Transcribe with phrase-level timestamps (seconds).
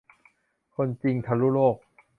[0.75, 1.77] คนจริงทะลุโลก